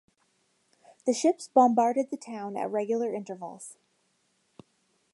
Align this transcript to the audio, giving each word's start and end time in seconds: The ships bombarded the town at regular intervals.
The 1.05 1.13
ships 1.13 1.47
bombarded 1.47 2.09
the 2.09 2.17
town 2.17 2.57
at 2.57 2.71
regular 2.71 3.13
intervals. 3.13 3.77